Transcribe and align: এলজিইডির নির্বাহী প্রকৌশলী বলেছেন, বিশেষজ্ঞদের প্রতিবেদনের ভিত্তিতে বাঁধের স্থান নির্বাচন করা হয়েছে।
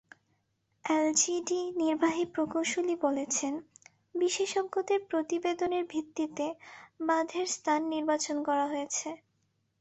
এলজিইডির 0.85 1.67
নির্বাহী 1.77 2.23
প্রকৌশলী 2.33 2.95
বলেছেন, 3.01 3.53
বিশেষজ্ঞদের 4.15 4.99
প্রতিবেদনের 5.09 5.83
ভিত্তিতে 5.85 6.45
বাঁধের 7.07 7.47
স্থান 7.47 7.81
নির্বাচন 7.93 8.37
করা 8.43 8.65
হয়েছে। 8.67 9.07